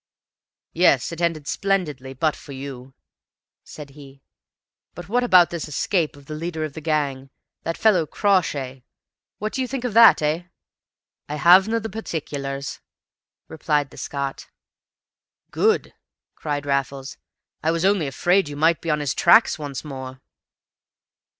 [0.73, 2.95] "Yes, it ended splendidly, but for you,"
[3.63, 4.23] said he.
[4.95, 7.29] "But what about this escape of the leader of the gang,
[7.61, 8.81] that fellow Crawshay?
[9.37, 10.45] What do you think of that, eh?"
[11.29, 12.79] "I havena the parteeculars,"
[13.47, 14.47] replied the Scot.
[15.51, 15.93] "Good!"
[16.33, 17.17] cried Raffles.
[17.61, 20.19] "I was only afraid you might be on his tracks once more!"